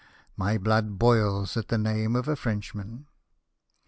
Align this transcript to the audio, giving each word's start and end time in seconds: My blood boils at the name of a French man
My 0.35 0.57
blood 0.57 0.97
boils 0.97 1.55
at 1.55 1.67
the 1.67 1.77
name 1.77 2.15
of 2.15 2.27
a 2.27 2.35
French 2.35 2.73
man 2.73 3.05